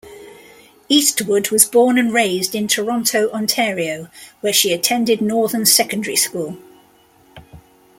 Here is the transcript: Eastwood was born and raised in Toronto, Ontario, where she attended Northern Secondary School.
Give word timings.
Eastwood 0.89 1.51
was 1.51 1.63
born 1.63 1.99
and 1.99 2.11
raised 2.11 2.55
in 2.55 2.67
Toronto, 2.67 3.29
Ontario, 3.29 4.09
where 4.39 4.51
she 4.51 4.73
attended 4.73 5.21
Northern 5.21 5.63
Secondary 5.63 6.15
School. 6.15 6.57